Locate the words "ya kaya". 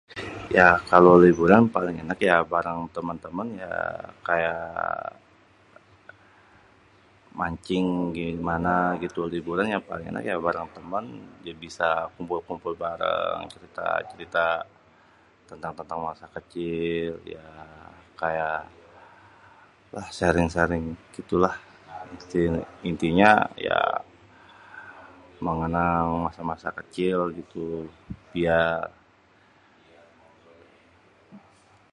3.63-4.55